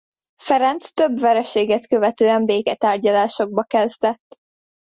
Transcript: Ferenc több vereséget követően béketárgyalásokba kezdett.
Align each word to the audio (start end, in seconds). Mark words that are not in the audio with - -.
Ferenc 0.41 0.87
több 0.93 1.19
vereséget 1.19 1.87
követően 1.87 2.45
béketárgyalásokba 2.45 3.63
kezdett. 3.63 4.35